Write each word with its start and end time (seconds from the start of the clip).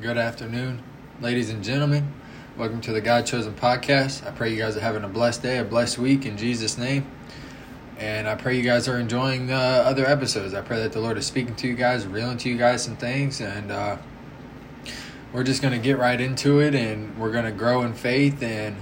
Good 0.00 0.16
afternoon, 0.16 0.82
ladies 1.20 1.50
and 1.50 1.62
gentlemen. 1.62 2.10
Welcome 2.56 2.80
to 2.82 2.92
the 2.92 3.02
God 3.02 3.26
Chosen 3.26 3.52
Podcast. 3.52 4.26
I 4.26 4.30
pray 4.30 4.50
you 4.50 4.56
guys 4.56 4.74
are 4.74 4.80
having 4.80 5.04
a 5.04 5.08
blessed 5.08 5.42
day, 5.42 5.58
a 5.58 5.64
blessed 5.64 5.98
week 5.98 6.24
in 6.24 6.38
Jesus' 6.38 6.78
name. 6.78 7.06
And 7.98 8.26
I 8.26 8.34
pray 8.34 8.56
you 8.56 8.62
guys 8.62 8.88
are 8.88 8.98
enjoying 8.98 9.48
the 9.48 9.54
other 9.54 10.06
episodes. 10.06 10.54
I 10.54 10.62
pray 10.62 10.78
that 10.78 10.92
the 10.92 11.00
Lord 11.00 11.18
is 11.18 11.26
speaking 11.26 11.54
to 11.56 11.68
you 11.68 11.74
guys, 11.74 12.06
revealing 12.06 12.38
to 12.38 12.48
you 12.48 12.56
guys 12.56 12.82
some 12.82 12.96
things. 12.96 13.42
And 13.42 13.70
uh, 13.70 13.98
we're 15.34 15.44
just 15.44 15.60
going 15.60 15.74
to 15.74 15.78
get 15.78 15.98
right 15.98 16.18
into 16.18 16.60
it 16.60 16.74
and 16.74 17.18
we're 17.18 17.32
going 17.32 17.44
to 17.44 17.52
grow 17.52 17.82
in 17.82 17.92
faith. 17.92 18.42
And 18.42 18.76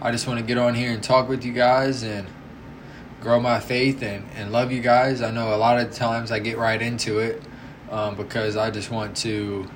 I 0.00 0.12
just 0.12 0.26
want 0.26 0.40
to 0.40 0.46
get 0.46 0.56
on 0.56 0.74
here 0.74 0.92
and 0.92 1.02
talk 1.02 1.28
with 1.28 1.44
you 1.44 1.52
guys 1.52 2.02
and 2.02 2.26
grow 3.20 3.38
my 3.38 3.60
faith 3.60 4.02
and, 4.02 4.26
and 4.34 4.50
love 4.50 4.72
you 4.72 4.80
guys. 4.80 5.20
I 5.20 5.30
know 5.30 5.54
a 5.54 5.58
lot 5.58 5.78
of 5.78 5.92
times 5.92 6.32
I 6.32 6.38
get 6.38 6.56
right 6.56 6.80
into 6.80 7.18
it 7.18 7.42
um, 7.90 8.16
because 8.16 8.56
I 8.56 8.70
just 8.70 8.90
want 8.90 9.14
to 9.18 9.68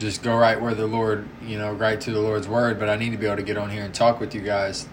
just 0.00 0.22
go 0.22 0.34
right 0.34 0.60
where 0.60 0.74
the 0.74 0.86
Lord, 0.86 1.28
you 1.42 1.58
know, 1.58 1.72
right 1.72 2.00
to 2.00 2.10
the 2.10 2.20
Lord's 2.20 2.48
word. 2.48 2.78
But 2.78 2.88
I 2.88 2.96
need 2.96 3.10
to 3.10 3.18
be 3.18 3.26
able 3.26 3.36
to 3.36 3.42
get 3.42 3.58
on 3.58 3.70
here 3.70 3.84
and 3.84 3.94
talk 3.94 4.18
with 4.18 4.34
you 4.34 4.40
guys. 4.40 4.88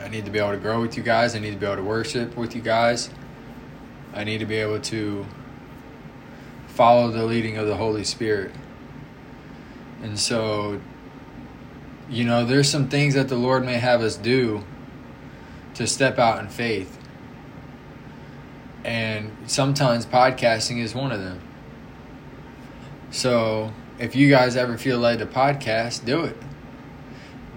I 0.00 0.08
need 0.08 0.24
to 0.24 0.30
be 0.30 0.38
able 0.38 0.50
to 0.50 0.58
grow 0.58 0.80
with 0.80 0.96
you 0.96 1.02
guys. 1.02 1.34
I 1.34 1.38
need 1.38 1.52
to 1.52 1.56
be 1.56 1.66
able 1.66 1.76
to 1.76 1.82
worship 1.82 2.36
with 2.36 2.54
you 2.54 2.60
guys. 2.60 3.10
I 4.12 4.24
need 4.24 4.38
to 4.38 4.46
be 4.46 4.56
able 4.56 4.80
to 4.80 5.24
follow 6.66 7.10
the 7.10 7.24
leading 7.24 7.56
of 7.58 7.66
the 7.66 7.76
Holy 7.76 8.04
Spirit. 8.04 8.52
And 10.02 10.18
so, 10.18 10.80
you 12.10 12.24
know, 12.24 12.44
there's 12.44 12.68
some 12.68 12.88
things 12.88 13.14
that 13.14 13.28
the 13.28 13.36
Lord 13.36 13.64
may 13.64 13.74
have 13.74 14.02
us 14.02 14.16
do 14.16 14.64
to 15.74 15.86
step 15.86 16.18
out 16.18 16.40
in 16.40 16.48
faith. 16.48 16.98
And 18.84 19.36
sometimes 19.46 20.06
podcasting 20.06 20.78
is 20.78 20.94
one 20.94 21.12
of 21.12 21.20
them. 21.20 21.40
So, 23.10 23.72
if 23.98 24.14
you 24.14 24.30
guys 24.30 24.56
ever 24.56 24.78
feel 24.78 24.98
led 24.98 25.18
to 25.18 25.26
podcast, 25.26 26.04
do 26.04 26.22
it. 26.24 26.36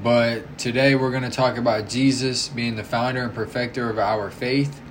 But 0.02 0.58
today 0.58 0.96
we're 0.96 1.12
going 1.12 1.24
to 1.24 1.30
talk 1.30 1.58
about 1.58 1.88
Jesus 1.88 2.48
being 2.48 2.76
the 2.76 2.84
founder 2.84 3.24
and 3.24 3.34
perfecter 3.34 3.90
of 3.90 4.00
our 4.00 4.32
faith. 4.32 4.82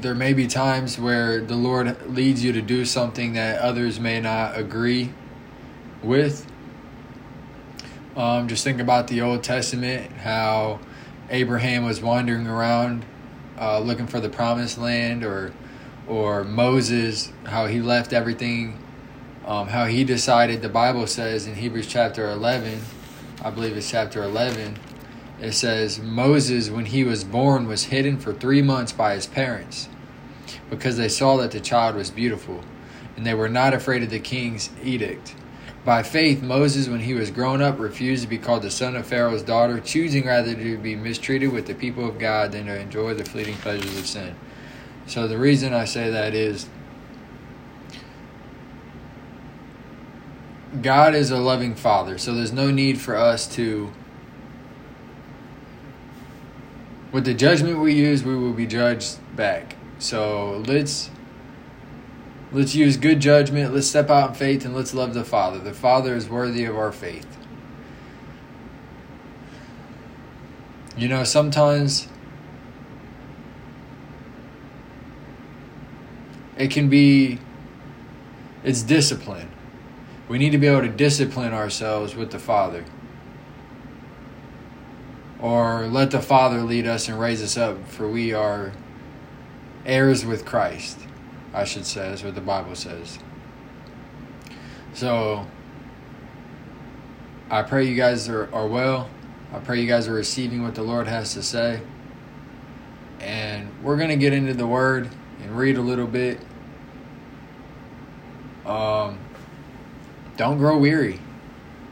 There 0.00 0.14
may 0.14 0.32
be 0.32 0.46
times 0.46 0.98
where 0.98 1.40
the 1.40 1.56
Lord 1.56 2.08
leads 2.08 2.42
you 2.42 2.52
to 2.52 2.62
do 2.62 2.84
something 2.84 3.34
that 3.34 3.60
others 3.60 4.00
may 4.00 4.20
not 4.20 4.56
agree 4.56 5.12
with. 6.02 6.50
Um, 8.16 8.48
just 8.48 8.64
think 8.64 8.80
about 8.80 9.08
the 9.08 9.20
Old 9.20 9.42
Testament, 9.42 10.10
how 10.12 10.80
Abraham 11.28 11.84
was 11.84 12.00
wandering 12.00 12.46
around 12.46 13.04
uh, 13.58 13.78
looking 13.78 14.06
for 14.06 14.20
the 14.20 14.30
promised 14.30 14.78
land, 14.78 15.24
or 15.24 15.52
or 16.06 16.44
Moses, 16.44 17.32
how 17.44 17.66
he 17.66 17.80
left 17.80 18.12
everything 18.12 18.78
um, 19.46 19.68
how 19.68 19.86
he 19.86 20.04
decided 20.04 20.62
the 20.62 20.68
bible 20.68 21.06
says 21.06 21.46
in 21.46 21.54
hebrews 21.54 21.86
chapter 21.86 22.30
11 22.30 22.80
i 23.42 23.50
believe 23.50 23.76
it's 23.76 23.90
chapter 23.90 24.22
11 24.22 24.78
it 25.40 25.52
says 25.52 26.00
moses 26.00 26.70
when 26.70 26.86
he 26.86 27.04
was 27.04 27.24
born 27.24 27.66
was 27.66 27.84
hidden 27.84 28.18
for 28.18 28.32
three 28.32 28.62
months 28.62 28.92
by 28.92 29.14
his 29.14 29.26
parents 29.26 29.88
because 30.70 30.96
they 30.96 31.08
saw 31.08 31.36
that 31.36 31.50
the 31.50 31.60
child 31.60 31.94
was 31.96 32.10
beautiful 32.10 32.62
and 33.16 33.24
they 33.24 33.34
were 33.34 33.48
not 33.48 33.72
afraid 33.74 34.02
of 34.02 34.10
the 34.10 34.20
king's 34.20 34.70
edict. 34.82 35.34
By 35.84 36.02
faith 36.02 36.42
moses 36.42 36.88
when 36.88 37.00
he 37.00 37.14
was 37.14 37.30
grown 37.30 37.62
up 37.62 37.78
refused 37.78 38.24
to 38.24 38.28
be 38.28 38.38
called 38.38 38.62
the 38.62 38.70
son 38.70 38.96
of 38.96 39.06
pharaoh's 39.06 39.42
daughter 39.42 39.78
choosing 39.78 40.26
rather 40.26 40.54
to 40.54 40.78
be 40.78 40.96
mistreated 40.96 41.52
with 41.52 41.66
the 41.66 41.74
people 41.74 42.08
of 42.08 42.18
god 42.18 42.52
than 42.52 42.66
to 42.66 42.78
enjoy 42.78 43.14
the 43.14 43.24
fleeting 43.24 43.54
pleasures 43.56 43.96
of 43.96 44.06
sin. 44.06 44.34
So 45.06 45.28
the 45.28 45.38
reason 45.38 45.72
i 45.72 45.84
say 45.84 46.10
that 46.10 46.34
is 46.34 46.68
God 50.82 51.14
is 51.14 51.30
a 51.30 51.38
loving 51.38 51.74
father, 51.74 52.18
so 52.18 52.34
there's 52.34 52.52
no 52.52 52.70
need 52.70 53.00
for 53.00 53.16
us 53.16 53.46
to. 53.54 53.92
With 57.12 57.24
the 57.24 57.34
judgment 57.34 57.78
we 57.78 57.94
use, 57.94 58.24
we 58.24 58.36
will 58.36 58.52
be 58.52 58.66
judged 58.66 59.18
back. 59.36 59.76
So 59.98 60.62
let's 60.66 61.10
let's 62.52 62.74
use 62.74 62.96
good 62.96 63.20
judgment. 63.20 63.72
Let's 63.72 63.86
step 63.86 64.10
out 64.10 64.30
in 64.30 64.34
faith 64.34 64.64
and 64.64 64.74
let's 64.74 64.92
love 64.92 65.14
the 65.14 65.24
Father. 65.24 65.58
The 65.58 65.72
Father 65.72 66.14
is 66.14 66.28
worthy 66.28 66.64
of 66.64 66.76
our 66.76 66.92
faith. 66.92 67.26
You 70.96 71.08
know, 71.08 71.24
sometimes 71.24 72.08
it 76.58 76.70
can 76.70 76.88
be 76.88 77.38
it's 78.64 78.82
discipline 78.82 79.50
we 80.28 80.38
need 80.38 80.50
to 80.50 80.58
be 80.58 80.66
able 80.66 80.82
to 80.82 80.88
discipline 80.88 81.52
ourselves 81.52 82.14
with 82.14 82.30
the 82.30 82.38
Father. 82.38 82.84
Or 85.38 85.86
let 85.86 86.10
the 86.10 86.20
Father 86.20 86.62
lead 86.62 86.86
us 86.86 87.08
and 87.08 87.20
raise 87.20 87.42
us 87.42 87.56
up, 87.56 87.86
for 87.88 88.08
we 88.08 88.32
are 88.32 88.72
heirs 89.84 90.24
with 90.24 90.44
Christ, 90.44 90.98
I 91.54 91.64
should 91.64 91.86
say, 91.86 92.08
is 92.08 92.24
what 92.24 92.34
the 92.34 92.40
Bible 92.40 92.74
says. 92.74 93.18
So, 94.94 95.46
I 97.50 97.62
pray 97.62 97.84
you 97.84 97.94
guys 97.94 98.28
are, 98.28 98.52
are 98.52 98.66
well. 98.66 99.08
I 99.52 99.60
pray 99.60 99.80
you 99.80 99.86
guys 99.86 100.08
are 100.08 100.14
receiving 100.14 100.62
what 100.62 100.74
the 100.74 100.82
Lord 100.82 101.06
has 101.06 101.34
to 101.34 101.42
say. 101.42 101.80
And 103.20 103.70
we're 103.82 103.96
going 103.96 104.08
to 104.08 104.16
get 104.16 104.32
into 104.32 104.54
the 104.54 104.66
Word 104.66 105.08
and 105.42 105.56
read 105.56 105.76
a 105.76 105.80
little 105.80 106.06
bit. 106.06 106.40
Um, 108.64 109.18
don't 110.36 110.58
grow 110.58 110.76
weary. 110.78 111.20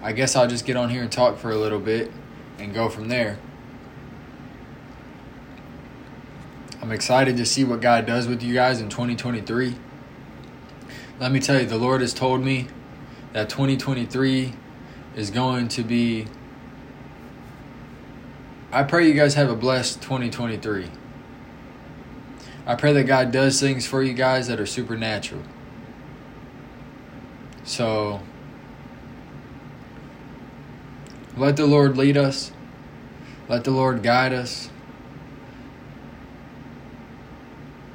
I 0.02 0.12
guess 0.12 0.36
I'll 0.36 0.46
just 0.46 0.66
get 0.66 0.76
on 0.76 0.90
here 0.90 1.02
and 1.02 1.10
talk 1.10 1.38
for 1.38 1.50
a 1.50 1.56
little 1.56 1.80
bit 1.80 2.12
and 2.58 2.74
go 2.74 2.88
from 2.88 3.08
there. 3.08 3.38
I'm 6.82 6.92
excited 6.92 7.38
to 7.38 7.46
see 7.46 7.64
what 7.64 7.80
God 7.80 8.04
does 8.04 8.28
with 8.28 8.42
you 8.42 8.52
guys 8.52 8.80
in 8.80 8.90
2023. 8.90 9.74
Let 11.18 11.32
me 11.32 11.40
tell 11.40 11.58
you, 11.58 11.66
the 11.66 11.78
Lord 11.78 12.02
has 12.02 12.12
told 12.12 12.42
me 12.42 12.68
that 13.32 13.48
2023 13.48 14.52
is 15.16 15.30
going 15.30 15.68
to 15.68 15.82
be. 15.82 16.26
I 18.70 18.82
pray 18.82 19.08
you 19.08 19.14
guys 19.14 19.34
have 19.34 19.48
a 19.48 19.56
blessed 19.56 20.02
2023. 20.02 20.90
I 22.66 22.74
pray 22.74 22.92
that 22.92 23.04
God 23.04 23.30
does 23.32 23.58
things 23.60 23.86
for 23.86 24.02
you 24.02 24.12
guys 24.12 24.48
that 24.48 24.60
are 24.60 24.66
supernatural. 24.66 25.42
So, 27.62 28.20
let 31.36 31.56
the 31.56 31.66
Lord 31.66 31.96
lead 31.96 32.16
us. 32.16 32.52
Let 33.48 33.64
the 33.64 33.70
Lord 33.70 34.02
guide 34.02 34.32
us. 34.32 34.70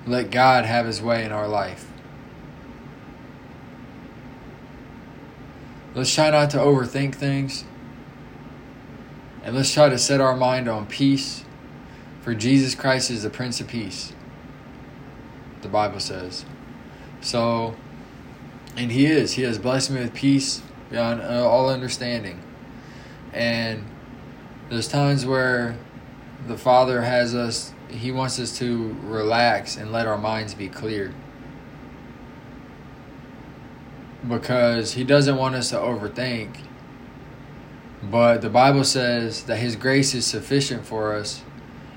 Let 0.06 0.32
God 0.32 0.66
have 0.66 0.86
His 0.86 1.02
way 1.02 1.24
in 1.24 1.32
our 1.32 1.48
life. 1.48 1.90
Let's 5.96 6.14
try 6.14 6.30
not 6.30 6.50
to 6.52 6.58
overthink 6.58 7.16
things. 7.16 7.64
And 9.44 9.56
let's 9.56 9.74
try 9.74 9.90
to 9.90 9.98
set 9.98 10.22
our 10.22 10.36
mind 10.36 10.68
on 10.68 10.86
peace. 10.86 11.44
For 12.22 12.36
Jesus 12.36 12.76
Christ 12.76 13.10
is 13.10 13.24
the 13.24 13.30
Prince 13.30 13.62
of 13.62 13.68
Peace. 13.68 14.14
The 15.62 15.70
Bible 15.70 16.00
says. 16.00 16.46
So, 17.22 17.76
and 18.76 18.92
He 18.92 19.06
is. 19.06 19.34
He 19.34 19.44
has 19.44 19.58
blessed 19.58 19.92
me 19.92 20.02
with 20.02 20.14
peace 20.14 20.62
beyond 20.90 21.22
all 21.22 21.70
understanding. 21.70 22.42
And 23.34 23.86
there's 24.70 24.88
times 24.88 25.26
where 25.26 25.78
the 26.48 26.58
Father 26.58 27.02
has 27.02 27.36
us, 27.36 27.74
He 27.90 28.12
wants 28.12 28.40
us 28.40 28.58
to 28.60 28.96
relax 29.04 29.78
and 29.78 29.92
let 29.92 30.08
our 30.08 30.18
minds 30.18 30.54
be 30.54 30.68
clear. 30.68 31.14
Because 34.28 34.94
He 34.94 35.04
doesn't 35.04 35.38
want 35.38 35.56
us 35.56 35.70
to 35.70 35.78
overthink. 35.78 36.58
But 38.02 38.42
the 38.42 38.50
Bible 38.50 38.84
says 38.84 39.44
that 39.44 39.58
His 39.58 39.76
grace 39.76 40.14
is 40.14 40.26
sufficient 40.26 40.86
for 40.86 41.14
us 41.14 41.44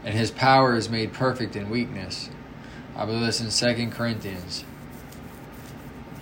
and 0.05 0.15
His 0.15 0.31
power 0.31 0.75
is 0.75 0.89
made 0.89 1.13
perfect 1.13 1.57
in 1.57 1.71
weakness. 1.71 2.31
I 2.97 3.07
believe 3.07 3.25
this 3.25 3.41
in 3.41 3.51
Second 3.51 3.93
Corinthians. 3.93 4.65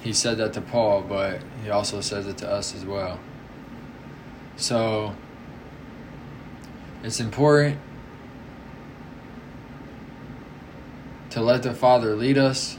He 0.02 0.12
said 0.12 0.38
that 0.38 0.52
to 0.54 0.60
Paul, 0.60 1.02
but 1.02 1.40
he 1.62 1.70
also 1.70 2.00
says 2.00 2.26
it 2.26 2.38
to 2.38 2.50
us 2.50 2.74
as 2.74 2.84
well. 2.84 3.18
So 4.60 5.16
it's 7.02 7.18
important 7.18 7.78
to 11.30 11.40
let 11.40 11.62
the 11.62 11.72
Father 11.72 12.14
lead 12.14 12.36
us, 12.36 12.76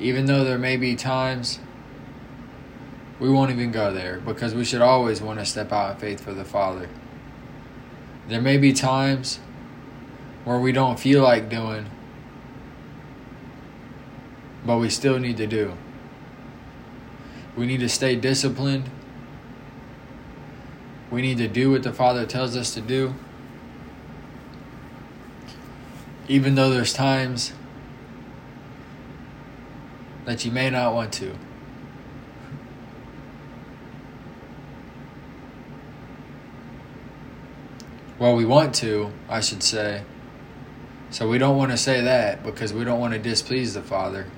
even 0.00 0.26
though 0.26 0.42
there 0.42 0.58
may 0.58 0.76
be 0.76 0.96
times 0.96 1.60
we 3.20 3.30
won't 3.30 3.52
even 3.52 3.70
go 3.70 3.92
there 3.92 4.18
because 4.18 4.54
we 4.54 4.64
should 4.64 4.82
always 4.82 5.22
want 5.22 5.38
to 5.38 5.46
step 5.46 5.70
out 5.70 5.92
in 5.92 5.96
faith 5.98 6.20
for 6.20 6.34
the 6.34 6.44
Father. 6.44 6.88
There 8.26 8.42
may 8.42 8.56
be 8.56 8.72
times 8.72 9.38
where 10.44 10.58
we 10.58 10.72
don't 10.72 10.98
feel 10.98 11.22
like 11.22 11.48
doing, 11.48 11.88
but 14.66 14.78
we 14.78 14.90
still 14.90 15.20
need 15.20 15.36
to 15.36 15.46
do. 15.46 15.76
We 17.56 17.66
need 17.66 17.78
to 17.80 17.88
stay 17.88 18.16
disciplined. 18.16 18.90
We 21.12 21.20
need 21.20 21.36
to 21.38 21.46
do 21.46 21.70
what 21.70 21.82
the 21.82 21.92
Father 21.92 22.24
tells 22.24 22.56
us 22.56 22.72
to 22.72 22.80
do. 22.80 23.14
Even 26.26 26.54
though 26.54 26.70
there's 26.70 26.94
times 26.94 27.52
that 30.24 30.46
you 30.46 30.50
may 30.50 30.70
not 30.70 30.94
want 30.94 31.12
to. 31.12 31.36
Well, 38.18 38.34
we 38.34 38.46
want 38.46 38.74
to, 38.76 39.12
I 39.28 39.40
should 39.40 39.62
say. 39.62 40.04
So 41.10 41.28
we 41.28 41.36
don't 41.36 41.58
want 41.58 41.72
to 41.72 41.76
say 41.76 42.00
that 42.00 42.42
because 42.42 42.72
we 42.72 42.84
don't 42.84 43.00
want 43.00 43.12
to 43.12 43.18
displease 43.18 43.74
the 43.74 43.82
Father. 43.82 44.28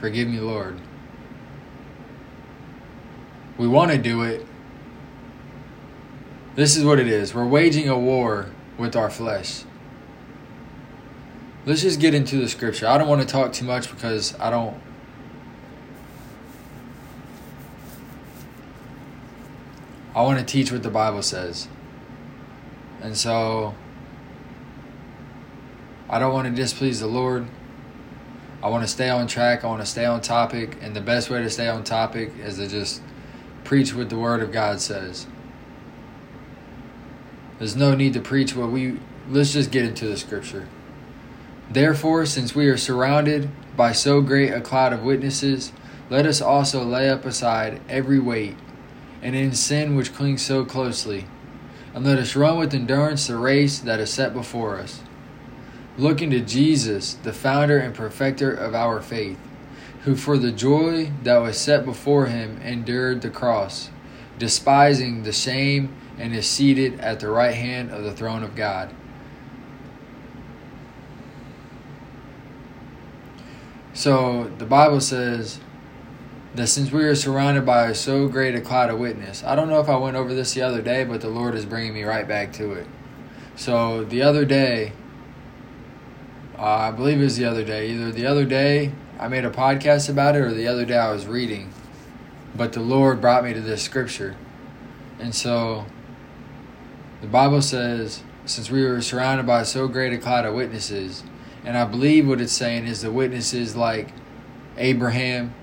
Forgive 0.00 0.28
me, 0.28 0.38
Lord. 0.38 0.78
We 3.56 3.66
want 3.66 3.90
to 3.92 3.96
do 3.96 4.20
it. 4.20 4.46
This 6.56 6.76
is 6.76 6.84
what 6.84 6.98
it 6.98 7.06
is. 7.06 7.34
We're 7.34 7.46
waging 7.46 7.88
a 7.88 7.98
war 7.98 8.50
with 8.76 8.96
our 8.96 9.10
flesh. 9.10 9.64
Let's 11.64 11.82
just 11.82 12.00
get 12.00 12.14
into 12.14 12.36
the 12.38 12.48
scripture. 12.48 12.86
I 12.86 12.98
don't 12.98 13.08
want 13.08 13.20
to 13.20 13.26
talk 13.26 13.52
too 13.52 13.64
much 13.64 13.90
because 13.90 14.38
I 14.40 14.50
don't 14.50 14.80
I 20.14 20.22
want 20.22 20.40
to 20.40 20.44
teach 20.44 20.72
what 20.72 20.82
the 20.82 20.90
Bible 20.90 21.22
says. 21.22 21.68
And 23.00 23.16
so 23.16 23.74
I 26.08 26.18
don't 26.18 26.32
want 26.32 26.48
to 26.48 26.54
displease 26.54 26.98
the 26.98 27.06
Lord. 27.06 27.46
I 28.62 28.68
want 28.68 28.82
to 28.82 28.88
stay 28.88 29.08
on 29.08 29.28
track. 29.28 29.62
I 29.62 29.68
want 29.68 29.80
to 29.80 29.86
stay 29.86 30.04
on 30.04 30.20
topic. 30.20 30.76
And 30.82 30.96
the 30.96 31.00
best 31.00 31.30
way 31.30 31.40
to 31.40 31.48
stay 31.48 31.68
on 31.68 31.84
topic 31.84 32.32
is 32.44 32.56
to 32.56 32.66
just 32.66 33.02
preach 33.62 33.94
what 33.94 34.10
the 34.10 34.18
Word 34.18 34.42
of 34.42 34.50
God 34.50 34.80
says. 34.80 35.26
There's 37.60 37.76
no 37.76 37.94
need 37.94 38.14
to 38.14 38.20
preach 38.20 38.56
what 38.56 38.72
we. 38.72 38.98
Let's 39.28 39.52
just 39.52 39.70
get 39.70 39.84
into 39.84 40.08
the 40.08 40.16
scripture. 40.16 40.66
Therefore, 41.70 42.26
since 42.26 42.52
we 42.52 42.66
are 42.66 42.76
surrounded 42.76 43.48
by 43.76 43.92
so 43.92 44.22
great 44.22 44.52
a 44.52 44.60
cloud 44.60 44.92
of 44.92 45.04
witnesses, 45.04 45.70
let 46.08 46.26
us 46.26 46.40
also 46.40 46.82
lay 46.82 47.08
up 47.08 47.24
aside 47.24 47.80
every 47.88 48.18
weight 48.18 48.56
and 49.22 49.36
in 49.36 49.52
sin 49.52 49.94
which 49.94 50.12
clings 50.12 50.42
so 50.42 50.64
closely 50.64 51.26
and 51.94 52.04
let 52.04 52.18
us 52.18 52.36
run 52.36 52.58
with 52.58 52.74
endurance 52.74 53.26
the 53.26 53.36
race 53.36 53.78
that 53.80 54.00
is 54.00 54.10
set 54.10 54.32
before 54.32 54.78
us. 54.78 55.02
Looking 55.98 56.30
to 56.30 56.40
Jesus, 56.40 57.14
the 57.14 57.32
founder 57.32 57.78
and 57.78 57.94
perfecter 57.94 58.52
of 58.52 58.74
our 58.74 59.02
faith, 59.02 59.38
who 60.04 60.16
for 60.16 60.38
the 60.38 60.52
joy 60.52 61.12
that 61.24 61.38
was 61.38 61.58
set 61.58 61.84
before 61.84 62.26
him 62.26 62.60
endured 62.62 63.20
the 63.20 63.30
cross, 63.30 63.90
despising 64.38 65.24
the 65.24 65.32
shame, 65.32 65.94
and 66.20 66.36
is 66.36 66.46
seated 66.46 67.00
at 67.00 67.18
the 67.18 67.28
right 67.28 67.54
hand 67.54 67.90
of 67.90 68.04
the 68.04 68.12
throne 68.12 68.42
of 68.42 68.54
God. 68.54 68.94
So 73.94 74.44
the 74.58 74.66
Bible 74.66 75.00
says 75.00 75.60
that 76.54 76.66
since 76.66 76.92
we 76.92 77.04
are 77.04 77.14
surrounded 77.14 77.64
by 77.64 77.94
so 77.94 78.28
great 78.28 78.54
a 78.54 78.60
cloud 78.60 78.90
of 78.90 78.98
witness, 78.98 79.42
I 79.42 79.54
don't 79.54 79.68
know 79.68 79.80
if 79.80 79.88
I 79.88 79.96
went 79.96 80.16
over 80.16 80.34
this 80.34 80.52
the 80.52 80.62
other 80.62 80.82
day, 80.82 81.04
but 81.04 81.22
the 81.22 81.28
Lord 81.28 81.54
is 81.54 81.64
bringing 81.64 81.94
me 81.94 82.02
right 82.02 82.28
back 82.28 82.52
to 82.54 82.72
it. 82.72 82.86
So 83.56 84.04
the 84.04 84.20
other 84.22 84.44
day, 84.44 84.92
uh, 86.58 86.62
I 86.62 86.90
believe 86.90 87.18
it 87.18 87.24
was 87.24 87.38
the 87.38 87.46
other 87.46 87.64
day, 87.64 87.90
either 87.90 88.12
the 88.12 88.26
other 88.26 88.44
day 88.44 88.92
I 89.18 89.28
made 89.28 89.46
a 89.46 89.50
podcast 89.50 90.10
about 90.10 90.36
it 90.36 90.40
or 90.40 90.52
the 90.52 90.66
other 90.66 90.84
day 90.84 90.98
I 90.98 91.10
was 91.12 91.26
reading, 91.26 91.72
but 92.54 92.74
the 92.74 92.80
Lord 92.80 93.22
brought 93.22 93.42
me 93.42 93.54
to 93.54 93.60
this 93.60 93.82
scripture. 93.82 94.36
And 95.18 95.34
so 95.34 95.86
the 97.20 97.26
Bible 97.26 97.62
says, 97.62 98.22
since 98.46 98.70
we 98.70 98.84
were 98.84 99.00
surrounded 99.00 99.46
by 99.46 99.62
so 99.62 99.88
great 99.88 100.12
a 100.12 100.18
cloud 100.18 100.46
of 100.46 100.54
witnesses, 100.54 101.22
and 101.64 101.76
I 101.76 101.84
believe 101.84 102.26
what 102.26 102.40
it's 102.40 102.52
saying 102.52 102.86
is 102.86 103.02
the 103.02 103.12
witnesses 103.12 103.76
like 103.76 104.12
Abraham, 104.78 105.54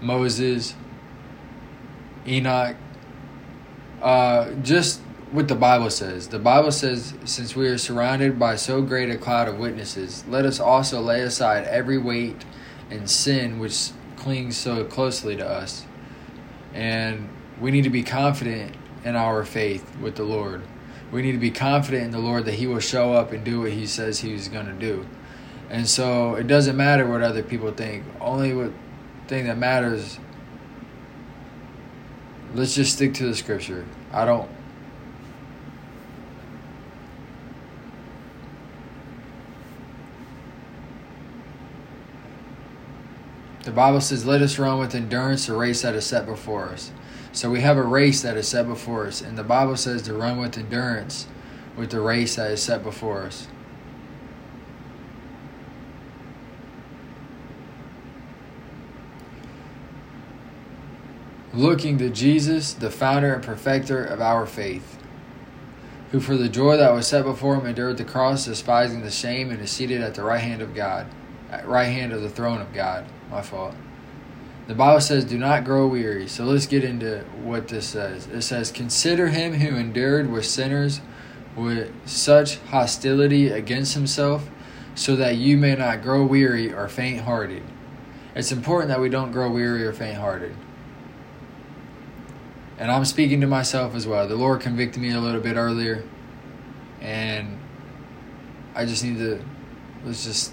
Moses, 0.00 0.74
Enoch, 2.26 2.76
uh, 4.00 4.52
just 4.62 5.00
what 5.32 5.48
the 5.48 5.56
Bible 5.56 5.90
says. 5.90 6.28
The 6.28 6.38
Bible 6.38 6.70
says, 6.70 7.14
since 7.24 7.56
we 7.56 7.66
are 7.66 7.78
surrounded 7.78 8.38
by 8.38 8.54
so 8.54 8.80
great 8.80 9.10
a 9.10 9.16
cloud 9.16 9.48
of 9.48 9.58
witnesses, 9.58 10.24
let 10.28 10.44
us 10.44 10.60
also 10.60 11.00
lay 11.00 11.22
aside 11.22 11.64
every 11.64 11.98
weight 11.98 12.44
and 12.90 13.10
sin 13.10 13.58
which 13.58 13.90
clings 14.16 14.56
so 14.56 14.84
closely 14.84 15.34
to 15.36 15.46
us. 15.46 15.86
And 16.72 17.28
we 17.60 17.72
need 17.72 17.82
to 17.82 17.90
be 17.90 18.04
confident 18.04 18.76
in 19.04 19.16
our 19.16 19.44
faith 19.44 19.96
with 19.98 20.14
the 20.14 20.22
Lord. 20.22 20.62
We 21.12 21.22
need 21.22 21.32
to 21.32 21.38
be 21.38 21.50
confident 21.50 22.04
in 22.04 22.10
the 22.10 22.18
Lord 22.18 22.44
that 22.46 22.54
He 22.54 22.66
will 22.66 22.80
show 22.80 23.12
up 23.12 23.32
and 23.32 23.44
do 23.44 23.60
what 23.60 23.72
He 23.72 23.86
says 23.86 24.20
He's 24.20 24.48
going 24.48 24.66
to 24.66 24.72
do. 24.72 25.06
And 25.70 25.88
so 25.88 26.34
it 26.34 26.46
doesn't 26.46 26.76
matter 26.76 27.06
what 27.06 27.22
other 27.22 27.42
people 27.42 27.72
think. 27.72 28.04
Only 28.20 28.54
what 28.54 28.72
thing 29.26 29.46
that 29.46 29.58
matters. 29.58 30.18
Let's 32.54 32.74
just 32.74 32.92
stick 32.92 33.14
to 33.14 33.26
the 33.26 33.34
scripture. 33.34 33.84
I 34.12 34.24
don't. 34.24 34.48
The 43.64 43.72
Bible 43.72 44.00
says, 44.02 44.26
Let 44.26 44.42
us 44.42 44.58
run 44.58 44.78
with 44.78 44.94
endurance 44.94 45.46
the 45.46 45.54
race 45.54 45.82
that 45.82 45.94
is 45.94 46.04
set 46.04 46.26
before 46.26 46.68
us. 46.68 46.92
So 47.34 47.50
we 47.50 47.60
have 47.60 47.76
a 47.76 47.82
race 47.82 48.22
that 48.22 48.38
is 48.38 48.48
set 48.48 48.66
before 48.66 49.06
us. 49.06 49.20
And 49.20 49.36
the 49.36 49.44
Bible 49.44 49.76
says 49.76 50.00
to 50.02 50.14
run 50.14 50.38
with 50.38 50.56
endurance 50.56 51.26
with 51.76 51.90
the 51.90 52.00
race 52.00 52.36
that 52.36 52.50
is 52.50 52.62
set 52.62 52.82
before 52.82 53.24
us. 53.24 53.48
looking 61.54 61.98
to 61.98 62.10
Jesus, 62.10 62.72
the 62.72 62.90
founder 62.90 63.34
and 63.34 63.42
perfecter 63.42 64.04
of 64.04 64.20
our 64.20 64.46
faith, 64.46 64.98
who 66.10 66.20
for 66.20 66.36
the 66.36 66.48
joy 66.48 66.76
that 66.76 66.92
was 66.92 67.06
set 67.06 67.24
before 67.24 67.56
him 67.56 67.66
endured 67.66 67.96
the 67.96 68.04
cross, 68.04 68.44
despising 68.44 69.02
the 69.02 69.10
shame, 69.10 69.50
and 69.50 69.60
is 69.60 69.70
seated 69.70 70.00
at 70.00 70.14
the 70.14 70.24
right 70.24 70.40
hand 70.40 70.62
of 70.62 70.74
God, 70.74 71.06
at 71.50 71.66
right 71.66 71.84
hand 71.84 72.12
of 72.12 72.22
the 72.22 72.30
throne 72.30 72.60
of 72.60 72.72
God. 72.72 73.06
My 73.30 73.42
fault. 73.42 73.74
The 74.66 74.74
Bible 74.74 75.00
says, 75.00 75.24
Do 75.24 75.38
not 75.38 75.64
grow 75.64 75.86
weary. 75.86 76.26
So 76.26 76.44
let's 76.44 76.66
get 76.66 76.84
into 76.84 77.20
what 77.42 77.68
this 77.68 77.86
says. 77.86 78.26
It 78.28 78.42
says, 78.42 78.72
Consider 78.72 79.28
him 79.28 79.54
who 79.54 79.76
endured 79.76 80.30
with 80.30 80.46
sinners 80.46 81.00
with 81.56 81.92
such 82.08 82.58
hostility 82.58 83.48
against 83.48 83.94
himself, 83.94 84.48
so 84.94 85.16
that 85.16 85.36
you 85.36 85.56
may 85.56 85.74
not 85.74 86.02
grow 86.02 86.24
weary 86.24 86.72
or 86.72 86.88
faint 86.88 87.20
hearted. 87.20 87.62
It's 88.34 88.50
important 88.50 88.88
that 88.88 89.00
we 89.00 89.08
don't 89.08 89.30
grow 89.30 89.50
weary 89.50 89.84
or 89.84 89.92
faint 89.92 90.16
hearted. 90.16 90.54
And 92.78 92.90
I'm 92.90 93.04
speaking 93.04 93.40
to 93.40 93.46
myself 93.46 93.94
as 93.94 94.06
well. 94.06 94.26
The 94.26 94.34
Lord 94.34 94.60
convicted 94.60 95.00
me 95.00 95.12
a 95.12 95.20
little 95.20 95.40
bit 95.40 95.56
earlier, 95.56 96.02
and 97.00 97.58
I 98.74 98.84
just 98.84 99.04
need 99.04 99.18
to, 99.18 99.40
let's 100.04 100.24
just, 100.24 100.52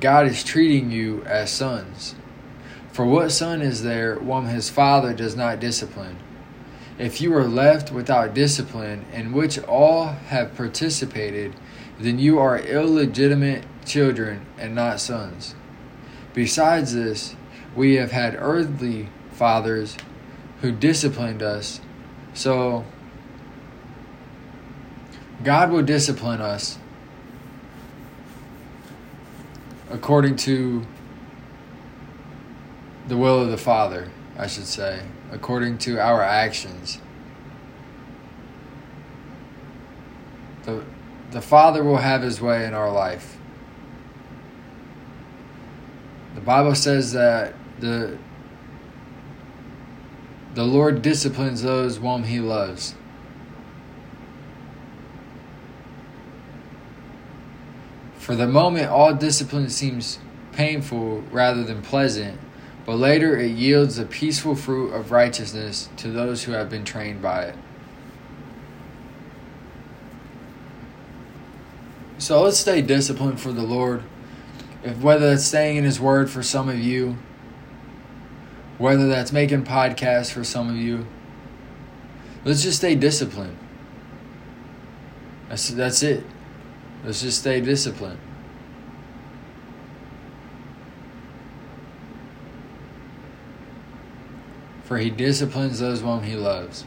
God 0.00 0.26
is 0.26 0.44
treating 0.44 0.90
you 0.92 1.24
as 1.24 1.50
sons. 1.50 2.14
For 2.92 3.04
what 3.04 3.30
son 3.30 3.62
is 3.62 3.82
there 3.82 4.16
whom 4.16 4.46
his 4.46 4.70
father 4.70 5.12
does 5.12 5.36
not 5.36 5.60
discipline? 5.60 6.18
If 6.98 7.20
you 7.20 7.34
are 7.34 7.46
left 7.46 7.92
without 7.92 8.34
discipline, 8.34 9.04
in 9.12 9.32
which 9.32 9.58
all 9.60 10.06
have 10.06 10.56
participated, 10.56 11.54
then 11.98 12.18
you 12.18 12.38
are 12.38 12.58
illegitimate 12.58 13.64
children 13.84 14.46
and 14.56 14.74
not 14.74 15.00
sons. 15.00 15.54
Besides 16.34 16.94
this, 16.94 17.34
we 17.74 17.94
have 17.94 18.12
had 18.12 18.36
earthly 18.38 19.08
fathers 19.32 19.96
who 20.60 20.72
disciplined 20.72 21.42
us. 21.42 21.80
So, 22.34 22.84
God 25.44 25.70
will 25.70 25.82
discipline 25.82 26.40
us 26.40 26.78
according 29.90 30.36
to 30.36 30.84
the 33.08 33.16
will 33.16 33.40
of 33.40 33.50
the 33.50 33.58
Father. 33.58 34.10
I 34.36 34.46
should 34.46 34.66
say, 34.66 35.02
according 35.32 35.78
to 35.78 35.98
our 35.98 36.22
actions. 36.22 37.00
The, 40.62 40.84
the 41.32 41.40
Father 41.40 41.82
will 41.82 41.96
have 41.96 42.22
His 42.22 42.40
way 42.40 42.64
in 42.64 42.74
our 42.74 42.92
life. 42.92 43.36
The 46.34 46.40
Bible 46.40 46.74
says 46.74 47.12
that 47.12 47.54
the 47.80 48.16
the 50.54 50.64
Lord 50.64 51.02
disciplines 51.02 51.62
those 51.62 51.98
whom 51.98 52.24
He 52.24 52.40
loves. 52.40 52.94
For 58.28 58.36
the 58.36 58.46
moment, 58.46 58.90
all 58.90 59.14
discipline 59.14 59.70
seems 59.70 60.18
painful 60.52 61.22
rather 61.32 61.64
than 61.64 61.80
pleasant, 61.80 62.38
but 62.84 62.96
later 62.96 63.38
it 63.38 63.52
yields 63.52 63.96
the 63.96 64.04
peaceful 64.04 64.54
fruit 64.54 64.92
of 64.92 65.10
righteousness 65.10 65.88
to 65.96 66.10
those 66.10 66.42
who 66.44 66.52
have 66.52 66.68
been 66.68 66.84
trained 66.84 67.22
by 67.22 67.44
it. 67.44 67.54
So 72.18 72.42
let's 72.42 72.58
stay 72.58 72.82
disciplined 72.82 73.40
for 73.40 73.50
the 73.50 73.62
Lord. 73.62 74.02
If 74.84 74.98
whether 75.00 75.30
that's 75.30 75.46
staying 75.46 75.78
in 75.78 75.84
His 75.84 75.98
Word 75.98 76.28
for 76.28 76.42
some 76.42 76.68
of 76.68 76.78
you, 76.78 77.16
whether 78.76 79.08
that's 79.08 79.32
making 79.32 79.64
podcasts 79.64 80.30
for 80.30 80.44
some 80.44 80.68
of 80.68 80.76
you, 80.76 81.06
let's 82.44 82.62
just 82.62 82.76
stay 82.76 82.94
disciplined. 82.94 83.56
That's 85.48 85.70
that's 85.70 86.02
it. 86.02 86.26
Let's 87.04 87.22
just 87.22 87.40
stay 87.40 87.60
disciplined. 87.60 88.18
For 94.84 94.98
he 94.98 95.10
disciplines 95.10 95.80
those 95.80 96.00
whom 96.00 96.22
he 96.22 96.34
loves. 96.34 96.84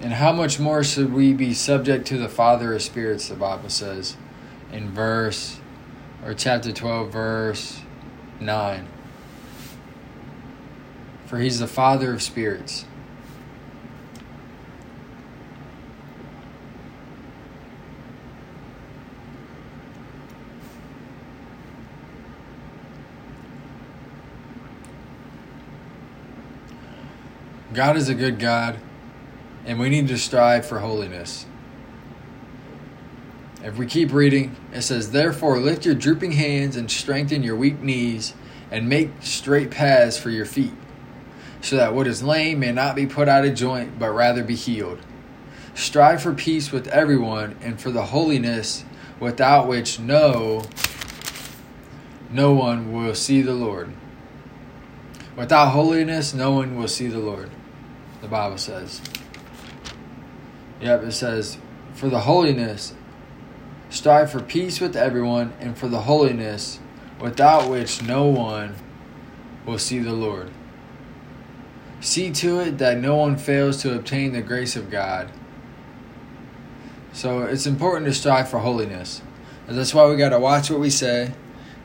And 0.00 0.14
how 0.14 0.32
much 0.32 0.58
more 0.58 0.82
should 0.82 1.12
we 1.12 1.34
be 1.34 1.52
subject 1.52 2.06
to 2.06 2.16
the 2.16 2.28
Father 2.28 2.72
of 2.74 2.80
spirits, 2.80 3.28
the 3.28 3.34
Bible 3.34 3.68
says 3.68 4.16
in 4.72 4.90
verse, 4.90 5.60
or 6.24 6.32
chapter 6.32 6.72
12, 6.72 7.12
verse 7.12 7.80
9. 8.40 8.88
For 11.26 11.38
he's 11.38 11.58
the 11.58 11.66
Father 11.66 12.14
of 12.14 12.22
spirits. 12.22 12.86
God 27.72 27.96
is 27.96 28.08
a 28.08 28.16
good 28.16 28.40
God, 28.40 28.80
and 29.64 29.78
we 29.78 29.88
need 29.90 30.08
to 30.08 30.18
strive 30.18 30.66
for 30.66 30.80
holiness. 30.80 31.46
If 33.62 33.78
we 33.78 33.86
keep 33.86 34.12
reading, 34.12 34.56
it 34.72 34.82
says, 34.82 35.12
Therefore, 35.12 35.60
lift 35.60 35.86
your 35.86 35.94
drooping 35.94 36.32
hands 36.32 36.74
and 36.74 36.90
strengthen 36.90 37.44
your 37.44 37.54
weak 37.54 37.80
knees, 37.80 38.34
and 38.72 38.88
make 38.88 39.10
straight 39.20 39.70
paths 39.70 40.18
for 40.18 40.30
your 40.30 40.46
feet, 40.46 40.72
so 41.60 41.76
that 41.76 41.94
what 41.94 42.08
is 42.08 42.24
lame 42.24 42.58
may 42.58 42.72
not 42.72 42.96
be 42.96 43.06
put 43.06 43.28
out 43.28 43.44
of 43.44 43.54
joint, 43.54 44.00
but 44.00 44.10
rather 44.10 44.42
be 44.42 44.56
healed. 44.56 44.98
Strive 45.74 46.22
for 46.22 46.34
peace 46.34 46.72
with 46.72 46.88
everyone, 46.88 47.56
and 47.60 47.80
for 47.80 47.92
the 47.92 48.06
holiness 48.06 48.84
without 49.20 49.68
which 49.68 50.00
no 50.00 50.64
no 52.32 52.52
one 52.52 52.92
will 52.92 53.14
see 53.14 53.42
the 53.42 53.54
Lord. 53.54 53.92
Without 55.36 55.70
holiness, 55.70 56.32
no 56.32 56.52
one 56.52 56.76
will 56.76 56.88
see 56.88 57.08
the 57.08 57.18
Lord 57.18 57.50
the 58.20 58.28
Bible 58.28 58.58
says. 58.58 59.00
Yep, 60.80 61.04
it 61.04 61.12
says, 61.12 61.58
For 61.94 62.08
the 62.08 62.20
holiness, 62.20 62.94
strive 63.88 64.30
for 64.30 64.40
peace 64.40 64.80
with 64.80 64.96
everyone, 64.96 65.52
and 65.60 65.76
for 65.76 65.88
the 65.88 66.02
holiness, 66.02 66.80
without 67.20 67.68
which 67.68 68.02
no 68.02 68.26
one 68.26 68.74
will 69.66 69.78
see 69.78 69.98
the 69.98 70.12
Lord. 70.12 70.50
See 72.00 72.30
to 72.32 72.60
it 72.60 72.78
that 72.78 72.96
no 72.96 73.16
one 73.16 73.36
fails 73.36 73.82
to 73.82 73.94
obtain 73.94 74.32
the 74.32 74.40
grace 74.40 74.74
of 74.74 74.90
God. 74.90 75.30
So 77.12 77.42
it's 77.42 77.66
important 77.66 78.06
to 78.06 78.14
strive 78.14 78.48
for 78.48 78.60
holiness. 78.60 79.20
And 79.68 79.76
that's 79.76 79.92
why 79.92 80.08
we 80.08 80.16
got 80.16 80.30
to 80.30 80.38
watch 80.38 80.70
what 80.70 80.80
we 80.80 80.90
say. 80.90 81.32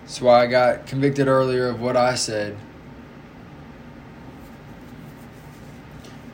That's 0.01 0.21
why 0.21 0.43
I 0.43 0.47
got 0.47 0.87
convicted 0.87 1.27
earlier 1.27 1.67
of 1.67 1.81
what 1.81 1.97
I 1.97 2.15
said. 2.15 2.55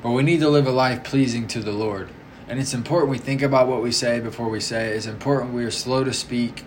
But 0.01 0.12
we 0.12 0.24
need 0.24 0.39
to 0.39 0.50
live 0.50 0.67
a 0.67 0.72
life 0.72 1.03
pleasing 1.03 1.48
to 1.50 1.60
the 1.60 1.72
Lord. 1.72 2.10
And 2.48 2.60
it's 2.60 2.74
important 2.74 3.12
we 3.12 3.17
think 3.17 3.41
about 3.41 3.67
what 3.67 3.81
we 3.81 3.91
say 3.91 4.20
before 4.20 4.50
we 4.50 4.60
say 4.60 4.89
it. 4.89 4.96
It's 4.96 5.05
important 5.05 5.53
we 5.53 5.63
are 5.63 5.72
slow 5.72 6.03
to 6.03 6.13
speak. 6.13 6.65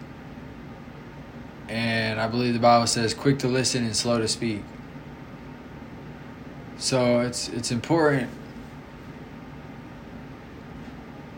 And 1.69 2.21
I 2.21 2.29
believe 2.29 2.55
the 2.55 2.61
Bible 2.61 2.87
says 2.87 3.13
quick 3.13 3.39
to 3.41 3.49
listen 3.49 3.85
and 3.85 3.97
slow 3.97 4.19
to 4.19 4.29
speak. 4.29 4.63
So 6.79 7.21
it's 7.21 7.49
it's 7.49 7.71
important 7.71 8.31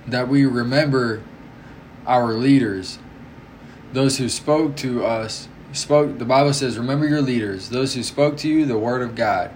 that 0.07 0.29
we 0.29 0.45
remember 0.47 1.23
our 2.07 2.35
leaders, 2.35 2.99
those 3.93 4.19
who 4.19 4.29
spoke 4.29 4.77
to 4.77 5.05
us, 5.05 5.49
spoke 5.73 6.19
the 6.19 6.25
Bible 6.25 6.53
says 6.53 6.79
remember 6.79 7.07
your 7.07 7.23
leaders, 7.23 7.71
those 7.71 7.95
who 7.95 8.03
spoke 8.03 8.37
to 8.39 8.49
you 8.49 8.65
the 8.65 8.79
word 8.79 9.03
of 9.03 9.15
God. 9.15 9.51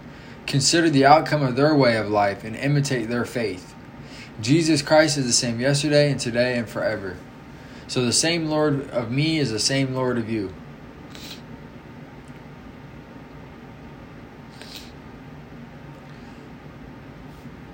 Consider 0.47 0.91
the 0.91 1.07
outcome 1.07 1.43
of 1.43 1.57
their 1.57 1.75
way 1.75 1.97
of 1.97 2.09
life 2.09 2.45
and 2.45 2.57
imitate 2.57 3.09
their 3.09 3.25
faith. 3.25 3.75
Jesus 4.41 4.83
Christ 4.83 5.19
is 5.19 5.27
the 5.27 5.33
same 5.33 5.61
yesterday 5.61 6.11
and 6.11 6.19
today 6.19 6.57
and 6.57 6.69
forever. 6.69 7.17
So 7.87 8.05
the 8.05 8.13
same 8.13 8.47
Lord 8.47 8.89
of 8.91 9.11
me 9.11 9.39
is 9.39 9.51
the 9.51 9.59
same 9.59 9.95
Lord 9.95 10.19
of 10.19 10.31
you. 10.31 10.53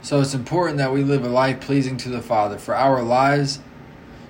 So 0.03 0.21
it's 0.21 0.35
important 0.35 0.79
that 0.79 0.93
we 0.93 1.03
live 1.03 1.25
a 1.25 1.29
life 1.29 1.61
pleasing 1.61 1.97
to 1.97 2.09
the 2.09 2.23
Father, 2.23 2.59
for 2.59 2.77
our 2.77 3.03
lives 3.03 3.59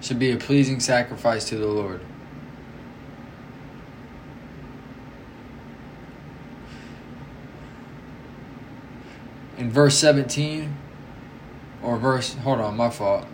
should 0.00 0.18
be 0.18 0.32
a 0.32 0.36
pleasing 0.36 0.80
sacrifice 0.80 1.46
to 1.50 1.56
the 1.56 1.66
Lord. 1.66 2.00
In 9.56 9.70
verse 9.70 9.96
17 9.98 10.76
or 11.82 11.96
verse 11.96 12.34
hold 12.34 12.60
on 12.60 12.76
my 12.76 12.90
fault. 12.90 13.26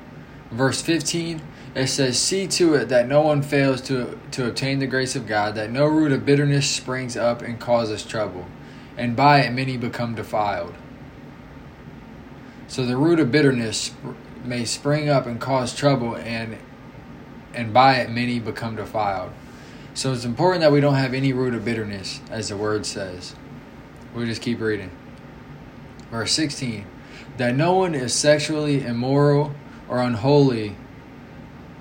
Verse 0.50 0.82
15 0.82 1.42
it 1.74 1.86
says 1.86 2.18
see 2.18 2.46
to 2.46 2.74
it 2.74 2.88
that 2.90 3.08
no 3.08 3.22
one 3.22 3.42
fails 3.42 3.80
to 3.82 4.18
to 4.30 4.46
obtain 4.46 4.78
the 4.78 4.86
grace 4.86 5.16
of 5.16 5.26
god 5.26 5.54
that 5.54 5.70
no 5.70 5.86
root 5.86 6.12
of 6.12 6.26
bitterness 6.26 6.68
springs 6.68 7.16
up 7.16 7.40
and 7.40 7.58
causes 7.58 8.04
trouble 8.04 8.46
and 8.96 9.16
by 9.16 9.40
it 9.40 9.52
many 9.52 9.76
become 9.76 10.14
defiled. 10.14 10.74
So 12.68 12.84
the 12.84 12.96
root 12.96 13.20
of 13.20 13.30
bitterness 13.30 13.92
may 14.44 14.64
spring 14.64 15.08
up 15.08 15.26
and 15.26 15.40
cause 15.40 15.74
trouble 15.74 16.16
and 16.16 16.58
and 17.54 17.72
by 17.72 17.96
it 17.96 18.10
many 18.10 18.38
become 18.38 18.76
defiled. 18.76 19.32
So 19.94 20.12
it's 20.12 20.24
important 20.24 20.62
that 20.62 20.72
we 20.72 20.80
don't 20.80 20.94
have 20.94 21.12
any 21.12 21.32
root 21.32 21.54
of 21.54 21.64
bitterness 21.64 22.20
as 22.30 22.48
the 22.48 22.56
word 22.56 22.86
says. 22.86 23.34
We 24.14 24.24
just 24.26 24.42
keep 24.42 24.60
reading 24.60 24.90
verse 26.12 26.32
16 26.32 26.84
that 27.38 27.56
no 27.56 27.74
one 27.74 27.94
is 27.94 28.14
sexually 28.14 28.84
immoral 28.84 29.54
or 29.88 30.02
unholy 30.02 30.76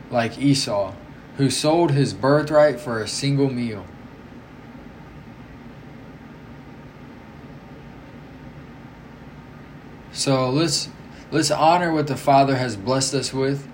like 0.09 0.39
Esau, 0.39 0.93
who 1.35 1.50
sold 1.50 1.91
his 1.91 2.13
birthright 2.13 2.79
for 2.79 3.01
a 3.01 3.07
single 3.07 3.50
meal. 3.50 3.85
So 10.13 10.50
let's 10.50 10.89
let's 11.31 11.51
honor 11.51 11.93
what 11.93 12.07
the 12.07 12.17
Father 12.17 12.55
has 12.55 12.75
blessed 12.77 13.13
us 13.13 13.33
with. 13.33 13.67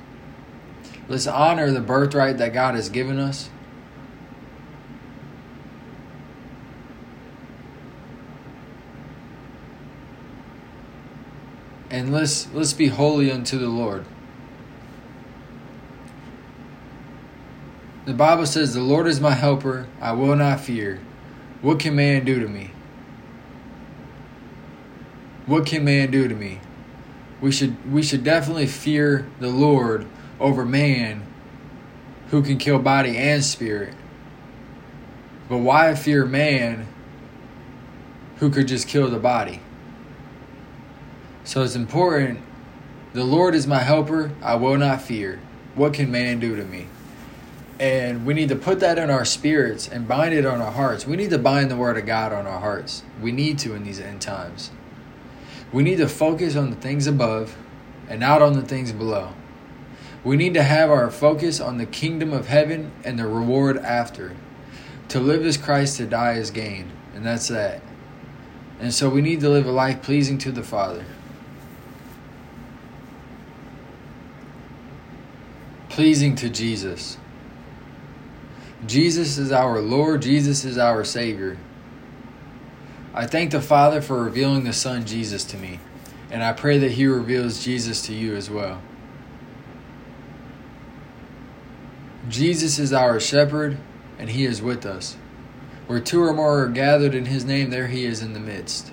Let's 1.08 1.28
honor 1.28 1.72
the 1.72 1.82
birthright 1.82 2.38
that 2.40 2.54
God 2.54 2.74
has 2.76 2.90
given 2.90 3.20
us. 3.20 3.50
Let's 12.18 12.52
let's 12.54 12.74
be 12.74 12.88
holy 12.88 13.32
unto 13.32 13.60
the 13.60 13.68
Lord. 13.68 14.04
The 18.06 18.14
Bible 18.14 18.48
says, 18.48 18.74
"The 18.74 18.82
Lord 18.82 19.06
is 19.06 19.22
my 19.22 19.34
helper; 19.34 19.88
I 20.02 20.14
will 20.14 20.36
not 20.36 20.60
fear. 20.60 21.00
What 21.62 21.80
can 21.80 21.96
man 21.96 22.26
do 22.26 22.40
to 22.40 22.48
me?" 22.48 22.72
What 25.46 25.66
can 25.66 25.86
man 25.86 26.12
do 26.12 26.28
to 26.28 26.36
me? 26.36 26.60
We 27.40 27.52
should 27.52 27.92
we 27.92 28.02
should 28.02 28.24
definitely 28.24 28.66
fear 28.66 29.28
the 29.40 29.50
Lord 29.50 30.08
over 30.40 30.66
man 30.66 31.22
who 32.32 32.42
can 32.42 32.58
kill 32.58 32.80
body 32.80 33.16
and 33.16 33.44
spirit. 33.44 33.94
But 35.48 35.60
why 35.60 35.94
fear 35.96 36.26
man 36.26 36.88
who 38.38 38.50
could 38.50 38.68
just 38.68 38.88
kill 38.88 39.10
the 39.10 39.20
body? 39.20 39.62
So 41.48 41.64
it's 41.64 41.78
important. 41.78 42.42
The 43.14 43.24
Lord 43.24 43.56
is 43.56 43.66
my 43.66 43.80
helper. 43.80 44.32
I 44.42 44.56
will 44.56 44.76
not 44.76 45.02
fear. 45.02 45.40
What 45.76 45.94
can 45.94 46.12
man 46.12 46.42
do 46.42 46.58
to 46.58 46.66
me? 46.66 46.88
And 47.80 48.26
we 48.26 48.34
need 48.34 48.50
to 48.50 48.58
put 48.58 48.82
that 48.82 49.00
in 49.00 49.10
our 49.10 49.24
spirits 49.24 49.88
and 49.88 50.10
bind 50.10 50.34
it 50.34 50.46
on 50.46 50.60
our 50.60 50.74
hearts. 50.74 51.08
We 51.08 51.16
need 51.16 51.30
to 51.30 51.38
bind 51.38 51.72
the 51.72 51.78
Word 51.78 51.98
of 51.98 52.06
God 52.06 52.34
on 52.34 52.46
our 52.46 52.60
hearts. 52.60 53.02
We 53.22 53.32
need 53.32 53.60
to 53.60 53.76
in 53.76 53.86
these 53.86 54.02
end 54.02 54.20
times. 54.20 54.72
We 55.72 55.84
need 55.84 56.00
to 56.00 56.10
focus 56.10 56.58
on 56.58 56.70
the 56.70 56.76
things 56.76 57.08
above 57.08 57.56
and 58.10 58.20
not 58.20 58.42
on 58.42 58.52
the 58.52 58.62
things 58.62 58.92
below. 58.92 59.32
We 60.26 60.36
need 60.36 60.54
to 60.56 60.64
have 60.64 60.90
our 60.90 61.10
focus 61.10 61.62
on 61.62 61.78
the 61.78 61.86
kingdom 61.86 62.34
of 62.34 62.48
heaven 62.48 62.92
and 63.06 63.18
the 63.18 63.26
reward 63.26 63.78
after. 63.78 64.36
To 65.08 65.22
live 65.22 65.46
as 65.46 65.56
Christ, 65.56 65.96
to 65.98 66.08
die 66.08 66.34
as 66.34 66.52
gain. 66.52 66.92
And 67.16 67.26
that's 67.26 67.48
that. 67.48 67.82
And 68.82 68.94
so 68.94 69.10
we 69.10 69.22
need 69.22 69.40
to 69.40 69.50
live 69.50 69.66
a 69.66 69.72
life 69.72 70.02
pleasing 70.02 70.38
to 70.40 70.52
the 70.52 70.62
Father. 70.62 71.06
Pleasing 75.98 76.36
to 76.36 76.48
Jesus. 76.48 77.18
Jesus 78.86 79.40
is 79.40 79.52
our 79.52 79.82
Lord, 79.82 80.22
Jesus 80.22 80.64
is 80.64 80.78
our 80.78 81.04
Savior. 81.04 81.58
I 83.16 83.26
thank 83.26 83.50
the 83.50 83.62
Father 83.62 84.00
for 84.00 84.24
revealing 84.24 84.64
the 84.64 84.74
Son 84.74 85.08
Jesus 85.08 85.44
to 85.46 85.58
me, 85.58 85.80
and 86.30 86.44
I 86.44 86.54
pray 86.54 86.78
that 86.78 86.92
He 86.92 87.08
reveals 87.08 87.64
Jesus 87.64 88.04
to 88.04 88.14
you 88.14 88.36
as 88.36 88.48
well. 88.48 88.80
Jesus 92.30 92.78
is 92.78 92.94
our 92.94 93.20
shepherd, 93.20 93.80
and 94.20 94.30
He 94.30 94.46
is 94.46 94.62
with 94.62 94.86
us. 94.86 95.18
Where 95.88 96.00
two 96.00 96.22
or 96.22 96.32
more 96.32 96.62
are 96.62 96.70
gathered 96.70 97.16
in 97.16 97.26
His 97.26 97.44
name, 97.44 97.72
there 97.72 97.88
He 97.88 98.06
is 98.06 98.22
in 98.22 98.34
the 98.34 98.40
midst. 98.40 98.92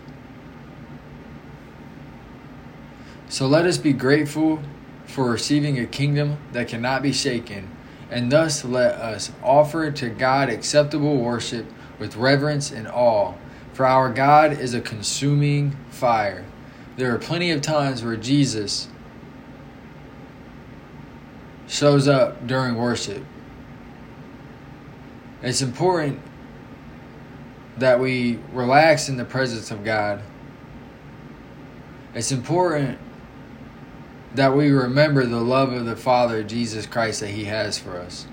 So 3.28 3.46
let 3.46 3.66
us 3.66 3.76
be 3.76 3.92
grateful 3.92 4.62
for 5.06 5.30
receiving 5.30 5.78
a 5.78 5.86
kingdom 5.86 6.38
that 6.52 6.68
cannot 6.68 7.02
be 7.02 7.12
shaken 7.12 7.70
and 8.10 8.30
thus 8.30 8.64
let 8.64 8.94
us 8.94 9.32
offer 9.42 9.90
to 9.90 10.08
God 10.08 10.48
acceptable 10.48 11.16
worship 11.16 11.66
with 11.98 12.16
reverence 12.16 12.70
and 12.70 12.86
awe. 12.86 13.34
For 13.72 13.86
our 13.86 14.12
God 14.12 14.52
is 14.52 14.72
a 14.72 14.80
consuming 14.80 15.76
fire. 15.90 16.44
There 16.96 17.12
are 17.12 17.18
plenty 17.18 17.50
of 17.50 17.60
times 17.60 18.04
where 18.04 18.16
Jesus 18.16 18.86
shows 21.66 22.06
up 22.06 22.46
during 22.46 22.76
worship. 22.76 23.24
It's 25.42 25.60
important 25.60 26.20
that 27.78 27.98
we 27.98 28.38
relax 28.52 29.08
in 29.08 29.16
the 29.16 29.24
presence 29.24 29.72
of 29.72 29.82
God. 29.82 30.22
It's 32.14 32.30
important 32.30 32.98
that 34.34 34.56
we 34.56 34.70
remember 34.70 35.24
the 35.24 35.40
love 35.40 35.72
of 35.72 35.86
the 35.86 35.96
Father, 35.96 36.42
Jesus 36.42 36.86
Christ, 36.86 37.20
that 37.20 37.30
He 37.30 37.44
has 37.44 37.78
for 37.78 37.98
us. 37.98 38.26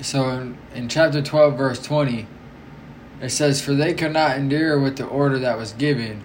So 0.00 0.28
in, 0.30 0.56
in 0.72 0.88
chapter 0.88 1.20
12, 1.20 1.58
verse 1.58 1.82
20, 1.82 2.28
it 3.20 3.30
says, 3.30 3.60
For 3.60 3.74
they 3.74 3.92
could 3.92 4.12
not 4.12 4.36
endure 4.36 4.78
with 4.78 4.96
the 4.96 5.04
order 5.06 5.38
that 5.40 5.58
was 5.58 5.72
given. 5.72 6.22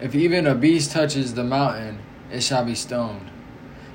If 0.00 0.14
even 0.14 0.46
a 0.46 0.54
beast 0.54 0.92
touches 0.92 1.32
the 1.32 1.44
mountain, 1.44 2.00
it 2.30 2.42
shall 2.42 2.66
be 2.66 2.74
stoned. 2.74 3.30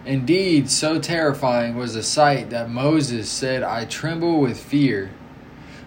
Indeed, 0.06 0.70
so 0.70 1.00
terrifying 1.00 1.78
was 1.78 1.94
the 1.94 2.04
sight 2.04 2.50
that 2.50 2.70
Moses 2.70 3.30
said, 3.30 3.64
I 3.64 3.86
tremble 3.86 4.42
with 4.42 4.60
fear. 4.60 5.12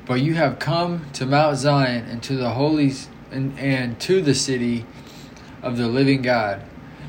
But 0.06 0.22
you 0.22 0.34
have 0.34 0.58
come 0.58 1.06
to 1.14 1.26
Mount 1.26 1.58
Zion 1.58 2.06
and 2.08 2.22
to 2.22 2.36
the 2.36 2.50
holy 2.50 2.92
and, 3.30 3.58
and 3.58 4.00
to 4.00 4.22
the 4.22 4.34
city 4.34 4.86
of 5.62 5.76
the 5.76 5.88
living 5.88 6.22
God, 6.22 6.62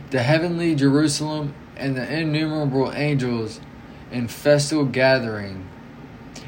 the 0.10 0.24
heavenly 0.24 0.76
Jerusalem 0.76 1.54
and 1.78 1.96
the 1.96 2.12
innumerable 2.12 2.91
angels 2.91 3.62
in 4.12 4.28
festal 4.28 4.84
gathering, 4.84 5.67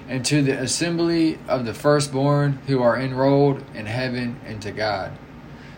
and 0.09 0.25
to 0.25 0.41
the 0.41 0.59
assembly 0.59 1.37
of 1.47 1.65
the 1.65 1.73
firstborn 1.73 2.59
who 2.67 2.81
are 2.81 2.99
enrolled 2.99 3.63
in 3.75 3.85
heaven 3.85 4.39
and 4.45 4.61
to 4.61 4.71
God, 4.71 5.11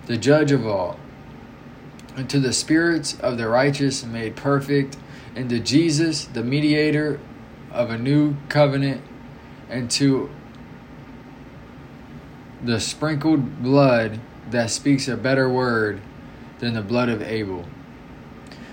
the 0.06 0.17
judge 0.17 0.52
of 0.52 0.65
all 0.65 0.98
and 2.15 2.30
to 2.30 2.39
the 2.39 2.54
spirits 2.54 3.19
of 3.19 3.38
the 3.38 3.47
righteous 3.47 4.04
made 4.04 4.36
perfect, 4.36 4.97
and 5.36 5.50
to 5.50 5.60
Jesus, 5.60 6.26
the 6.26 6.43
mediator 6.43 7.19
of 7.71 7.89
a 7.89 7.97
new 7.97 8.36
covenant, 8.50 9.02
and 9.69 9.89
to 9.91 10.30
the 12.63 12.80
sprinkled 12.80 13.63
blood 13.63 14.19
that 14.50 14.69
speaks 14.69 15.08
a 15.08 15.17
better 15.17 15.50
word 15.50 16.02
than 16.60 16.74
the 16.74 16.82
blood 16.82 17.10
of 17.10 17.21
Abel. 17.21 17.65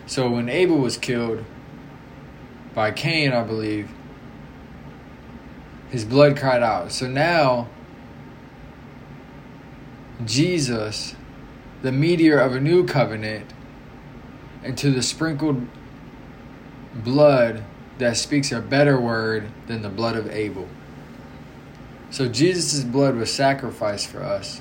So 0.06 0.30
when 0.30 0.48
Abel 0.48 0.78
was 0.78 0.96
killed 0.96 1.44
by 2.74 2.90
Cain, 2.90 3.32
I 3.32 3.42
believe, 3.42 3.90
his 5.90 6.04
blood 6.04 6.36
cried 6.36 6.62
out. 6.62 6.92
So 6.92 7.06
now, 7.06 7.68
Jesus 10.24 11.14
the 11.82 11.92
meteor 11.92 12.38
of 12.38 12.54
a 12.54 12.60
new 12.60 12.84
covenant, 12.84 13.52
and 14.62 14.76
to 14.78 14.90
the 14.90 15.02
sprinkled 15.02 15.66
blood 16.94 17.64
that 17.98 18.16
speaks 18.16 18.52
a 18.52 18.60
better 18.60 19.00
word 19.00 19.48
than 19.66 19.82
the 19.82 19.88
blood 19.88 20.16
of 20.16 20.30
Abel. 20.30 20.68
So 22.10 22.28
Jesus' 22.28 22.84
blood 22.84 23.16
was 23.16 23.32
sacrificed 23.32 24.08
for 24.08 24.22
us. 24.22 24.60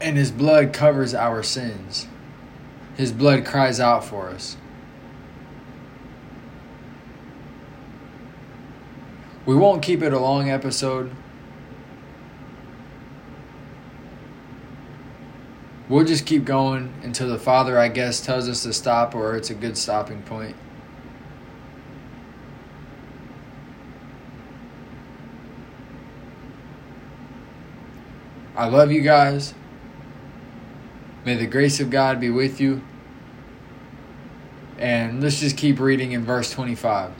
And 0.00 0.16
his 0.16 0.30
blood 0.30 0.72
covers 0.72 1.14
our 1.14 1.42
sins. 1.42 2.06
His 2.96 3.12
blood 3.12 3.44
cries 3.46 3.80
out 3.80 4.04
for 4.04 4.28
us. 4.28 4.56
We 9.46 9.54
won't 9.54 9.82
keep 9.82 10.02
it 10.02 10.12
a 10.12 10.18
long 10.18 10.50
episode. 10.50 11.12
We'll 15.88 16.04
just 16.04 16.26
keep 16.26 16.44
going 16.44 16.92
until 17.02 17.28
the 17.28 17.38
Father, 17.38 17.78
I 17.78 17.88
guess, 17.88 18.20
tells 18.20 18.48
us 18.48 18.62
to 18.64 18.72
stop 18.72 19.14
or 19.14 19.36
it's 19.36 19.50
a 19.50 19.54
good 19.54 19.76
stopping 19.76 20.22
point. 20.22 20.56
I 28.56 28.66
love 28.66 28.90
you 28.90 29.02
guys. 29.02 29.52
May 31.26 31.34
the 31.34 31.46
grace 31.46 31.78
of 31.78 31.90
God 31.90 32.20
be 32.20 32.30
with 32.30 32.60
you. 32.60 32.82
And 34.78 35.22
let's 35.22 35.40
just 35.40 35.56
keep 35.56 35.78
reading 35.78 36.12
in 36.12 36.24
verse 36.24 36.50
25. 36.50 37.12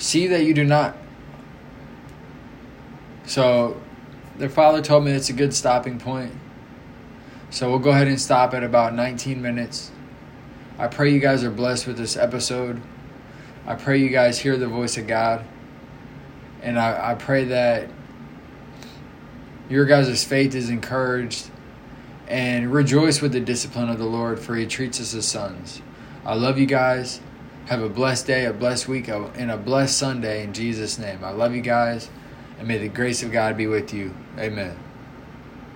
See 0.00 0.26
that 0.28 0.44
you 0.44 0.54
do 0.54 0.64
not. 0.64 0.96
So, 3.26 3.78
their 4.38 4.48
father 4.48 4.80
told 4.80 5.04
me 5.04 5.12
it's 5.12 5.28
a 5.28 5.34
good 5.34 5.52
stopping 5.52 5.98
point. 5.98 6.32
So, 7.50 7.68
we'll 7.68 7.80
go 7.80 7.90
ahead 7.90 8.08
and 8.08 8.18
stop 8.18 8.54
at 8.54 8.64
about 8.64 8.94
19 8.94 9.42
minutes. 9.42 9.90
I 10.78 10.88
pray 10.88 11.12
you 11.12 11.20
guys 11.20 11.44
are 11.44 11.50
blessed 11.50 11.86
with 11.86 11.98
this 11.98 12.16
episode. 12.16 12.80
I 13.66 13.74
pray 13.74 13.98
you 13.98 14.08
guys 14.08 14.38
hear 14.38 14.56
the 14.56 14.68
voice 14.68 14.96
of 14.96 15.06
God. 15.06 15.44
And 16.62 16.78
I, 16.78 17.10
I 17.10 17.14
pray 17.14 17.44
that 17.44 17.90
your 19.68 19.84
guys' 19.84 20.24
faith 20.24 20.54
is 20.54 20.70
encouraged 20.70 21.50
and 22.26 22.72
rejoice 22.72 23.20
with 23.20 23.32
the 23.32 23.40
discipline 23.40 23.90
of 23.90 23.98
the 23.98 24.06
Lord, 24.06 24.40
for 24.40 24.56
he 24.56 24.66
treats 24.66 24.98
us 24.98 25.12
as 25.12 25.28
sons. 25.28 25.82
I 26.24 26.34
love 26.36 26.56
you 26.56 26.64
guys. 26.64 27.20
Have 27.66 27.82
a 27.82 27.88
blessed 27.88 28.26
day, 28.26 28.46
a 28.46 28.52
blessed 28.52 28.88
week, 28.88 29.08
and 29.08 29.50
a 29.50 29.56
blessed 29.56 29.96
Sunday 29.96 30.42
in 30.42 30.52
Jesus' 30.52 30.98
name. 30.98 31.22
I 31.22 31.30
love 31.30 31.54
you 31.54 31.62
guys, 31.62 32.10
and 32.58 32.66
may 32.66 32.78
the 32.78 32.88
grace 32.88 33.22
of 33.22 33.30
God 33.30 33.56
be 33.56 33.68
with 33.68 33.94
you. 33.94 34.14
Amen. 34.38 34.76